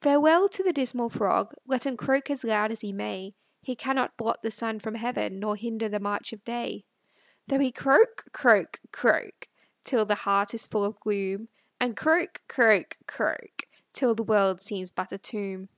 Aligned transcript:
Farewell 0.00 0.48
to 0.48 0.62
the 0.62 0.72
dismal 0.72 1.10
frog; 1.10 1.52
Let 1.66 1.84
him 1.84 1.98
croak 1.98 2.30
as 2.30 2.44
loud 2.44 2.72
as 2.72 2.80
he 2.80 2.94
may, 2.94 3.34
He 3.60 3.76
cannot 3.76 4.16
blot 4.16 4.40
the 4.40 4.50
sun 4.50 4.78
from 4.78 4.94
heaven, 4.94 5.38
Nor 5.38 5.54
hinder 5.54 5.90
the 5.90 6.00
march 6.00 6.32
of 6.32 6.42
day, 6.44 6.86
Though 7.48 7.58
he 7.58 7.70
croak, 7.70 8.24
croak, 8.32 8.80
croak, 8.90 9.46
Till 9.84 10.06
the 10.06 10.14
heart 10.14 10.54
is 10.54 10.64
full 10.64 10.82
of 10.86 10.98
gloom, 10.98 11.50
And 11.78 11.94
croak, 11.94 12.40
croak, 12.48 12.96
croak, 13.06 13.64
Till 13.92 14.14
the 14.14 14.22
world 14.22 14.62
seems 14.62 14.90
but 14.90 15.12
a 15.12 15.18
tomb. 15.18 15.68